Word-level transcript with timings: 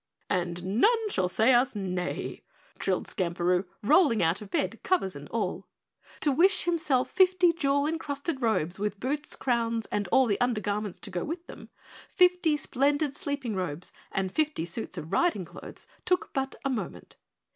"And 0.31 0.79
none 0.81 1.09
shall 1.11 1.29
say 1.29 1.53
us 1.53 1.75
nay," 1.75 2.41
trilled 2.79 3.05
Skamperoo, 3.05 3.65
rolling 3.83 4.23
out 4.23 4.41
of 4.41 4.49
bed, 4.49 4.79
covers 4.81 5.15
and 5.15 5.29
all. 5.29 5.67
To 6.21 6.31
wish 6.31 6.63
himself 6.63 7.11
fifty 7.11 7.53
jewel 7.53 7.85
encrusted 7.85 8.41
robes 8.41 8.79
with 8.79 8.99
boots, 8.99 9.35
crowns, 9.35 9.85
and 9.91 10.07
all 10.07 10.25
the 10.25 10.41
undergarments 10.41 10.97
to 11.01 11.11
go 11.11 11.23
with 11.23 11.45
them, 11.45 11.69
fifty 12.09 12.57
splendid 12.57 13.15
sleeping 13.15 13.55
robes, 13.55 13.91
and 14.11 14.31
fifty 14.31 14.65
suits 14.65 14.97
of 14.97 15.11
riding 15.13 15.45
clothes 15.45 15.85
took 16.03 16.33
but 16.33 16.55
a 16.65 16.69
moment. 16.71 17.15